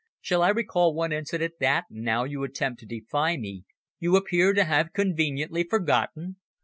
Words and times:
Shall 0.19 0.41
I 0.41 0.49
recall 0.49 0.95
one 0.95 1.11
incident, 1.11 1.59
that, 1.59 1.83
now 1.91 2.23
you 2.23 2.41
attempt 2.43 2.79
to 2.79 2.87
defy 2.87 3.37
me, 3.37 3.65
you 3.99 4.15
appear 4.15 4.51
to 4.51 4.63
have 4.63 4.93
conveniently 4.93 5.63
forgotten? 5.63 6.37